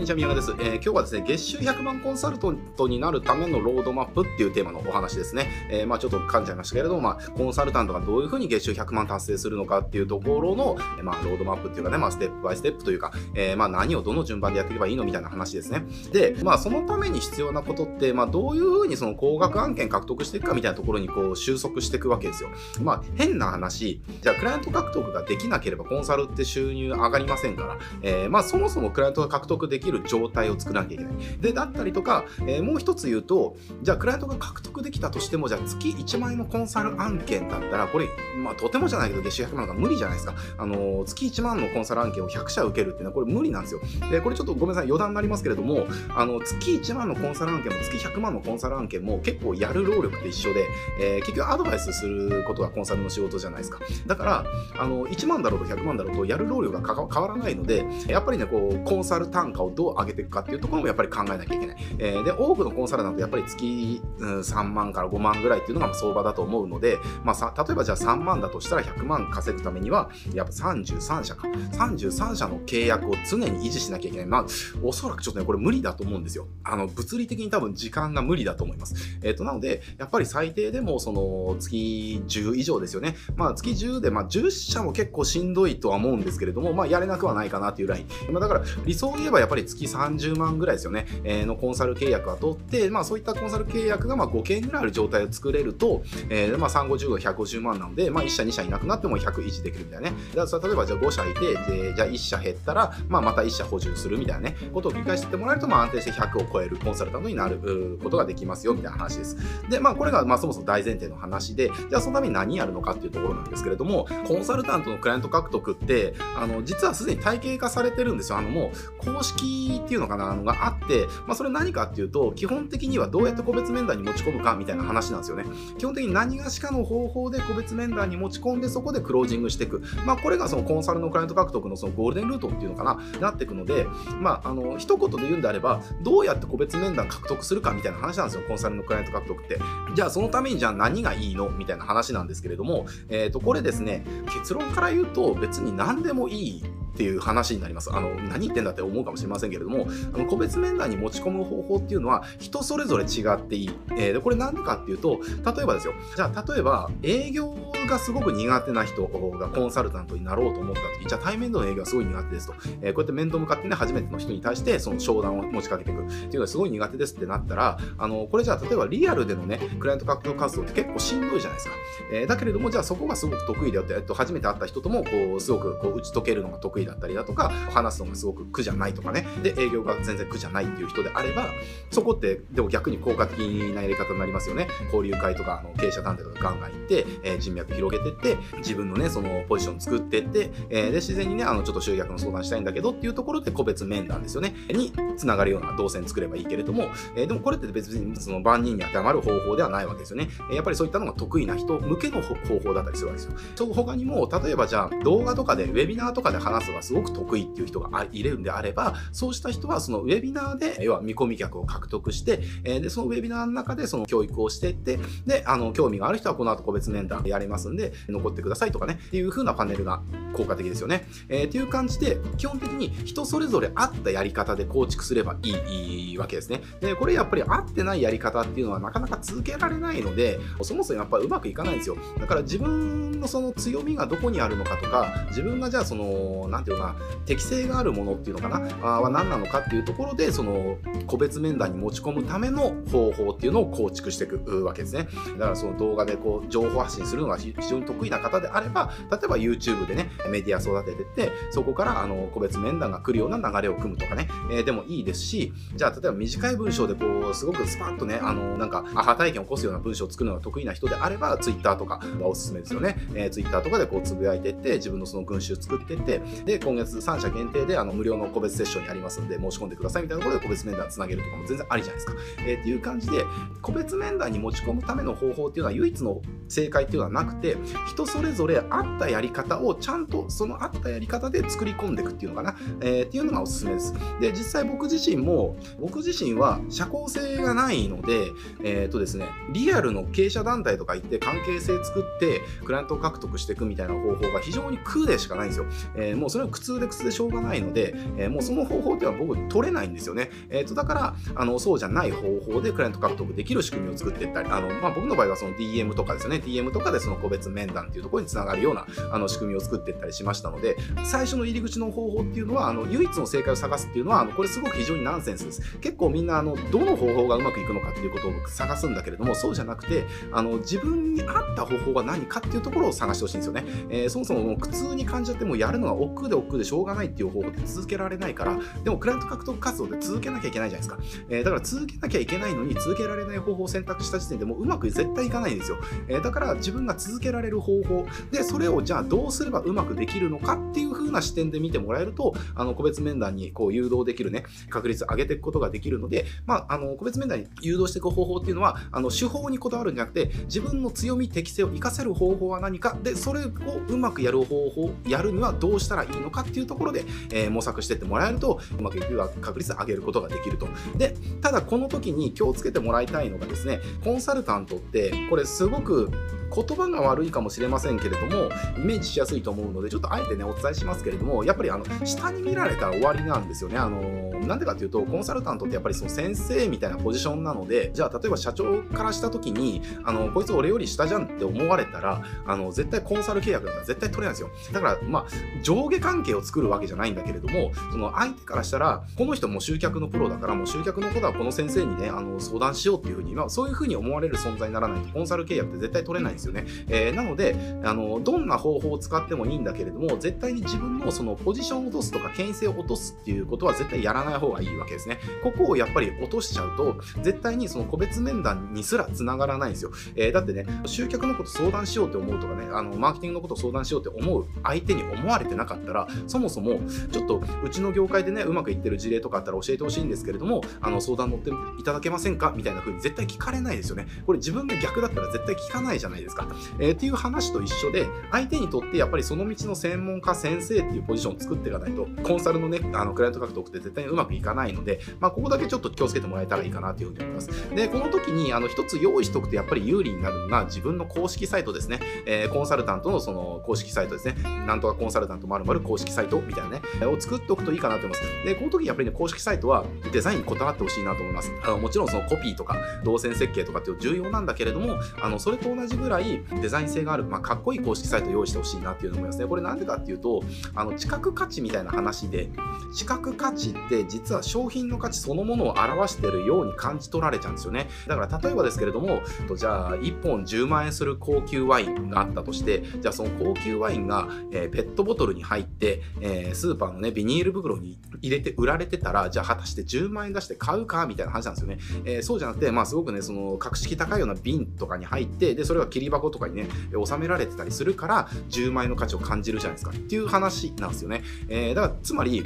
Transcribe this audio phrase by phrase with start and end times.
[0.00, 5.68] んにちは、宮川です、えー、今日はですね、月収100万コンサルタントになるためのロードマップっていうテーマのお話ですね。
[5.68, 15.84] えー、まあちょっと噛んじゃいましたけれども、まあコンサルタントがどういうふうに月収100万達成するのかっていうところの、えー、まあロードマップっていうかね、まあステップバイステップというか、えー、まあ何をどの順番でやっていけばいいのみたいな話ですね。
[16.12, 22.48] で、まあそのために必要なことって、まあどういうふうにその高額案件獲得していくかみたいなところにこう収束していくわけですよ。
[22.80, 31.14] まあ変な話、じゃあクライアント獲得ができなければコンサルって収入上がりませんから、えー、まあそもそもクライアントが獲得できる状態を作らなきゃいけない。
[31.40, 38.08] で、だったりとか、えー、もう一つ言うと、じゃあクライアントが獲得できたとしても、じゃあ月1万円のコンサル案件だったら、これ、
[38.42, 40.34] まあとてもじゃないけど、月収100万が無理じゃないですか。
[40.58, 43.80] あのー、月1万のコンサル案件を100社受けるっていうのは、これ無理なんですよ。
[44.10, 50.66] で、これちょっとごめんなさい、余談になりますけれども、あの、月1万のコンサル案件も月100万のコンサル案件も結構やる労力って一緒で、
[51.00, 53.80] えー、結局アドバイスすることがコンサルの仕事じゃないですか。
[54.06, 54.44] だから、
[54.78, 61.76] あの、1万だろうと100万だろうと、やる労力が変わらないので、やっぱりね、こう、コンサル単価をどう上げていくかっていうところもやっぱり考えなきゃいけない。
[61.98, 71.48] えー、で、多くのコンサルなんてやっぱり月、うん、3万から5万ぐらいっていうのが相場だと思うので、まあ、さ例えばじゃあ3万だとしたら100万稼ぐためには、やっぱ33社か。
[71.48, 74.26] 33社の契約を常に維持しなきゃいけない。
[74.26, 74.46] まあ、
[74.82, 76.46] おそらくちょっとね、これ無理だと思うんですよ。
[76.62, 78.94] あの、物理的に多分時間が無理だと思います。
[79.22, 83.16] えっ、ー、と、なので、やっぱり最低でも、その、月10以上ですよね。
[83.36, 88.32] まあ、月10で、まあ、10社も結構しんどいとは思うんですけれども、まあ、やれなくはないかなっていうライン。
[88.32, 91.06] まあ、だから、理想を言えばやっぱり月30万ぐらいですよね。
[91.24, 100.16] えー、のコンサル契約は取って、まあ、そういったコンサル契約がまあ5件ぐらいある状態を作れると、えー、まあ、3、50が150万なので、まあ、1社、2社いなくなっても100維持できるみたいなね。
[100.34, 101.40] だから例えば、じゃあ5社いて、
[101.70, 109.36] でじゃあ1社減ったら、まあ、また1社補充するみたいなね、ことを繰り返してってもらえると、まあ、安定して100を超えるコンサルタントになることができますよ、みたいな話です。
[109.68, 118.38] で、まあ、これが、まあ、そもそも大前提の話で、じゃあ、そのために何やるのかっていうところなんですけれども、コンサルタントのクライアント獲得って、あの、実はすでに体系化されてるんですよ。
[118.38, 118.72] あの、も
[119.04, 119.49] う、公式
[119.84, 125.44] っていうのかな、のがあって、まあ、それ何かっていうと、基本的にはどうやって個別面談に持ち込むかみたいな話なんですよね。
[125.78, 129.82] 基本的に何がしかの方法で個別面談に持ち込んで、そこでクロージングしていく。
[130.06, 133.86] まあ、これがそのコンサルのクライアント獲得のそのゴールデンルートっていうのかな、なっていくので、
[134.20, 139.60] まあ、あの、一言で言うんであれば、どうやって個別面談獲得するかみたいな話なんですよ、コンサルのクライアント獲得って。
[139.94, 146.64] じゃあ、そのためにじゃあ何がいいのみたいな話なんですけれども、え、ー、と、これですね、結論から言うと別に何でもいい
[147.00, 147.90] っていう話になります。
[147.90, 153.70] あの、何言ってんだって思うかもしれませんけれども、あの個別面談に持ち込む方法っていうのは人それぞれ違っていい。
[153.92, 155.18] えー、で、これなんでかっていうと、
[155.56, 155.94] 例えばですよ。
[156.14, 157.56] じゃあ、例えば営業
[157.88, 162.54] がすごく苦手な人がコンサルタントになろうと思った時、じゃあ対面での営業はすごい苦手ですと。
[162.82, 171.74] えー、こうやって面と向かってね、初めての人に対してその商談を持ちかけていくっていうのがすごい苦手ですってなったら、あの、これじゃあ例えばリアルでのね、クライアント獲得活動って結構しんどいじゃないですか。
[172.12, 181.46] えー、だけれども、じゃあそこがすごく得意であって、えっと、初めて会った人とも、こう、すごくこう打ち解けるのが得意だだったりだとか、話すのがすごく苦じゃないとかね、で、営業が全然苦じゃないっていう人であれば、
[181.90, 183.38] そこって、でも逆に効果的
[183.74, 184.68] なやり方になりますよね。
[184.92, 200.28] 交流会とか、あの経営者探偵とかガンガン行って、えー、人脈広げてって、自分のね、そのポジション作ってって、えー、で、自然にね、あの、ちょっと集客の相談したいんだけどっていうところで個別面談ですよね、につながるような動線作ればいいけれども、えー、でもこれって別にその万人に当てはまる方法ではないわけですよね。
[200.52, 203.72] やっぱりそういったのが得意な人向けの方法だったりするわけですよ。
[203.72, 221.06] 他にも、例えばじゃあ動画とかで、ウェビナーとかで話すのがすごく得意っていう人がいるんであれば、そうした人はそのウェビナーで、要は見込み客を獲得して、えで、そのウェビナーの中でその教育をしていって、で、あの、興味がある人はこの後個別面談やりますんで、残ってくださいとかね、っていう風なパネルが効果的ですよね。
[221.28, 226.62] えー、っていう感じで、基本的に人それぞれ合ったやり方で構築すればいいいいわけですね。
[226.80, 231.96] で、これやっぱり合ってないやり方っていうのはなかなか続けられないので、そもそもやっぱりうまくいかないんですよ。
[232.18, 240.76] だから自分のその強みがどこにあるのかとか、自分がじゃあその、なんていうかな、適性があるものっていうのかな、あは何なのかっていうところで、その、
[241.06, 245.08] 個別面談に持ち込むための方法っていうのを構築していくわけですね。
[245.38, 262.96] だからその動画でこう、情報発信するのが非常に得意な方であれば、例えば YouTube でね、メディア育ててって、そこからあの個別面談が来るような流れを組むとかね、えー、でもいいですし、じゃあ例えば短い文章でこう、すごくスパッとね、あの、なんか、アハ体験を起こすような文章を作るのが得意な人であれば、Twitter とかがおすすめですよね。
[263.14, 266.20] えー、Twitter とかでこう、つぶやいてって、自分のその群衆作ってって、
[266.50, 272.14] で、今月3社限定であの無料の個別セッションやりますんで、申し込んでくださいみたいなところで個別面談つなげるとかも全然ありじゃないですか。
[272.40, 273.24] えー、っていう感じで、
[273.62, 277.56] 個別面談に持ち込むための方法っていうのは唯一の正解っていうのはなくて、
[277.88, 283.94] 人それぞれ合ったやり方をちゃんとその合ったやり方で作り込んでいくっていうのかな、えー、っていうのがおすすめです。
[284.20, 288.32] で、実際僕自身も、僕自身は社交性がないので、
[288.64, 295.66] えっ、とですね、リアルの経営者団体とか行って関係性作って、クライアントを獲得していくみたいな方法が非常に苦でしかないんですよ。
[295.94, 300.30] えー、もうれれは苦痛で苦痛でしょうがないので、えー、もうその方法っていうのは僕取れないんですよね。
[300.48, 315.78] えー、とだからあのそうじゃない方法でクライアント獲得できる仕組みを作っていったり、あのまあ、僕の場合はその DM とかですよね、DM とかでその個別面談っていうところにつながるようなあの仕組みを作っていったりしましたので、最初の入り口の方法っていうのは、あの唯一の正解を探すっていうのは、あのこれすごく非常にナンセンスです。
[315.78, 323.64] 結構みんなあのどの方法がうまくいくのかっていうことを探すんだけれども、そうじゃなくて、あの自分に合った方法が何かっていうところを探してほしいんですよね。
[323.88, 330.98] えー、そもそももう苦痛に感じちゃってもやるのが億劫で億劫でしょうがないっていう方法で続けられないから、でもクライアント獲得活動で続けなきゃいけないじゃないですか。
[331.28, 335.78] えー、だから続けなきゃいけないのに続けられない方法を選択した時点でもううまく絶対いかないんですよ。
[336.08, 353.50] えー、だから自分が続けられる方法で、それをじゃあどうすればうまくできるのかっていう風な視点で見てもらえると、あの個別面談にこう誘導できるね、確率上げていくことができるので、まあ、あの個別面談に誘導していく方法っていうのは、あの手法にこだわるんじゃなくて、自分の強み、適性を活かせる方法は何か、で、それを
[353.88, 360.68] うまくやる方法、やるにはどうしたらいいのかっていうところで、えー、模索してってもらえると、うまくいく確率を上げることができると。
[360.96, 366.10] で、ただこの時に気をつけてもらいたいのがですね、コンサルタントって、これすごく
[366.54, 373.78] 言葉が悪いかもしれませんけれども、イメージしやすいと思うので、ちょっとあえてね、お伝えしますけれども、やっぱりあの、下に見られたら終わりなんですよね。
[373.78, 374.00] あの、
[374.46, 384.50] なんでかっていうと、コンサルタントってやっぱりその先生みたいなポジションなので、じゃあ例えば社長からした時に、あの、こいつ俺より下じゃんって思われたら、あの、絶対コンサル契約だったら絶対取れないんですよ。
[384.72, 396.64] だから、まあ、上下関係を作るわけじゃないんだけれども、その相手からしたら、この人も集客のプロだから、もう集客のことはこの先生にね、あの、相談しようっていうふうに、まあ、そういうふうに思われる存在にならないと、コンサル契約って絶対取れないんですですよね。
[396.88, 405.18] えー、なので、あの、どんな方法を使ってもいいんだけれども、絶対に自分のそのポジションを落とすとか、権威性を落とすっていうことは絶対やらない方がいいわけですね。
[405.42, 409.90] ここをやっぱり落としちゃうと、絶対にその個別面談にすら繋がらないんですよ。
[410.16, 416.80] えー、だってね、集客のこと相談しようって思うとかね、あの、マーケティングのこと相談しようって思う相手に思われてなかったら、そもそも、
[417.12, 422.52] ちょっとうちの業界でね、うまくいってる事例とかあったら教えてほしいんですけれども、あの、相談乗っていただけませんか？
[422.56, 424.06] みたいな風に絶対聞かれないですよね。
[424.26, 426.29] これ自分が逆だったら絶対聞かないじゃないですか。
[426.78, 437.74] えー、っていう話と一緒で、相手にとってやっぱりその道の専門家、先生っていうポジションを作っていかないと、コンサルのね、あの、クライアント獲得って絶対にうまくいかないので、まあ、ここだけちょっと気をつけてもらえたらいいかなというふうに思います。
[437.74, 442.00] で、この時に、あの、一つ用意しておくとやっぱり有利になるのが自分の公式サイトですね。
[442.26, 444.36] えー、コンサルタントのその公式サイトですね。
[444.66, 448.44] なんとかコンサルタントまる公式サイトみたいなね、を作っておくといいかなと思います。
[448.44, 451.52] で、この時やっぱりね、公式サイトはデザインにこだわってほしいなと思います。
[451.62, 456.19] あの、もちろんそのコピーとか動線設計とかっていう重要なんだけれども、あの、それと同じぐらい
[456.60, 459.46] デザイン性がある、まあ、かっこいい公式サイト用意してほしいなっていうのを思いますね。
[459.46, 460.42] これなんでかっていうと、
[460.74, 462.50] あの、知覚価値みたいな話で、
[462.94, 467.88] 知覚価値って実は商品の価値そのものを表しているように感じ取られちゃうんですよね。
[468.06, 469.22] だから例えばですけれども、
[469.56, 481.78] じゃあ1本10万円する高級ワインがあったとして、じゃあその高級ワインが、えー、ペットボトルに入って、えー、スーパーのね、ビニール袋に入れて売られてたら、じゃあ果たして10万円出して買うかみたいな話なんですよね。
[482.04, 486.68] えー、そうじゃなくて、まあすごくね、その格式高いような瓶とかに入って、で、それが切り箱とかにね、
[487.04, 489.92] 収められてたりするから、10万円の価値を感じるじゃないですか。
[489.92, 491.22] っていう話なんですよね。
[491.48, 492.44] えー、だから、つまり、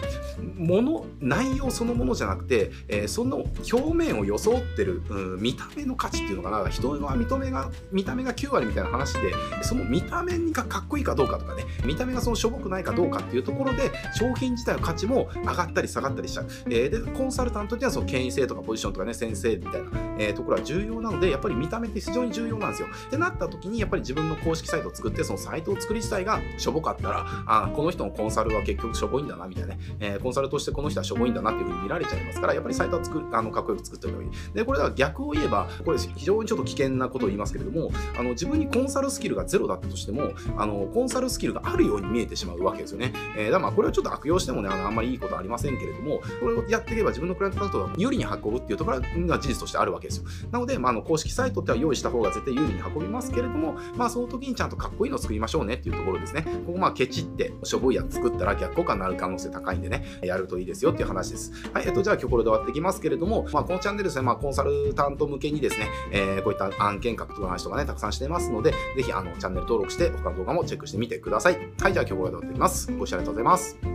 [0.57, 16.47] 物、内容そのものじゃなくて、えー、その表面を装ってる、うん、見た目の価値っていうのかな、人の認めが、見た目が9割みたいな話で、その見た目がかっこいいかどうかとかね、見た目がそのしょぼくないかどうかっていうところで、商品自体の価値も上がったり下がったりしちゃう。
[16.67, 22.89] えー、で、コンサルタントにはその権威性とかポジションとかね、先生みたいな、えー、ところは重要なので、やっぱり見た目って非常に重要なんですよ。
[23.07, 34.55] ってなった時に、やっぱり自分の公式サイトを作って、そのサイトを作り自体がしょぼかったら、あこの人のコンサルは結局しょぼいんだな、みたいなね、えー、コンサルとしてこの人はしょぼいんだなっていうふうに見られちゃいますから、やっぱりサイトは作る、あの、かっこよく作っておいた方がいい。
[34.55, 43.13] で、これは逆を言えば、これ非常にちょっと危険なことを言いますけれども、あの、自分にコンサルスキルがゼロだったとしても、あの、コンサルスキルがあるように見えてしまうわけですよね。
[43.37, 50.25] えー、だからまあ、これはちょっと悪用してもね、あの、あんまりいいことはありませんけれども、これをやっていけば自分のクライアントカウントが有利に運ぶっていうところが事実としてあるわけですよ。
[50.51, 56.43] なので、まあ、あの、公式サイトっては用意した方が絶対有利に運びますけれども、まあ、その時にちゃんとかっこいいのを作りましょうねっていうところですね。
[56.67, 61.53] ここまあ、ケチって、しょぼいやつ作ったら逆効果になる可能性高いんでね、やるといいですよっていう話です。
[61.73, 71.59] はい、えっと、じゃあ今日これで終わっていきますけれども、まあ、このチャンネルですね、まあ、コンサルタント向けにですね、えー、こういった案件獲得の話とかね、たくさんしてますので、ぜひ、あの、チャンネル登録して、他の動画もチェックしてみてください。
[71.81, 72.93] はい、じゃあ今日これで終わっていきます。
[72.93, 73.94] ご視聴ありがとうございます。